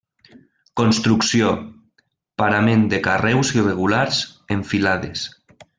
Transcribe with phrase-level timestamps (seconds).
[0.79, 1.51] Construcció:
[2.43, 4.27] parament de carreus irregulars,
[4.57, 5.29] en filades.